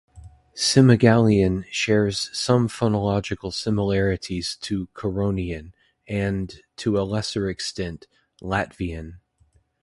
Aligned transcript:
Semigallian 0.55 1.63
shares 1.69 2.31
some 2.35 2.67
phonological 2.67 3.53
similarities 3.53 4.55
to 4.55 4.87
Curonian, 4.95 5.73
and, 6.07 6.55
to 6.77 6.99
a 6.99 7.05
lesser 7.05 7.47
extent, 7.47 8.07
Latvian. 8.41 9.19